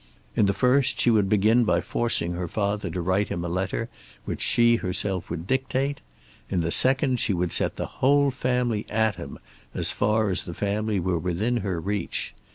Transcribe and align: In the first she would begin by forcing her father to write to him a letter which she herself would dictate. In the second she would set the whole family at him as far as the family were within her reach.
In 0.35 0.47
the 0.47 0.53
first 0.53 0.99
she 0.99 1.11
would 1.11 1.29
begin 1.29 1.63
by 1.63 1.79
forcing 1.79 2.33
her 2.33 2.47
father 2.47 2.89
to 2.89 3.01
write 3.01 3.27
to 3.27 3.35
him 3.35 3.45
a 3.45 3.47
letter 3.47 3.87
which 4.25 4.41
she 4.41 4.77
herself 4.77 5.29
would 5.29 5.45
dictate. 5.45 6.01
In 6.49 6.61
the 6.61 6.71
second 6.71 7.19
she 7.19 7.33
would 7.35 7.53
set 7.53 7.75
the 7.75 7.85
whole 8.01 8.31
family 8.31 8.87
at 8.89 9.17
him 9.17 9.37
as 9.75 9.91
far 9.91 10.31
as 10.31 10.41
the 10.45 10.55
family 10.55 10.99
were 10.99 11.19
within 11.19 11.57
her 11.57 11.79
reach. 11.79 12.33